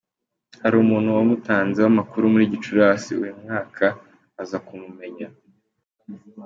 [0.63, 3.85] Hari umuntu wamutanzeho amakuru muri Gicurasi uyu mwaka
[4.41, 5.27] aza kumumenya.